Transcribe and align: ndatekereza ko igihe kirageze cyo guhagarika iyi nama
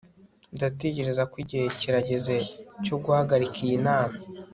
ndatekereza 0.55 1.23
ko 1.31 1.35
igihe 1.43 1.65
kirageze 1.79 2.35
cyo 2.83 2.95
guhagarika 3.03 3.57
iyi 3.65 3.77
nama 3.85 4.17